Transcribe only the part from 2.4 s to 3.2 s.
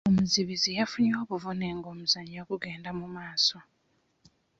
gugenda mu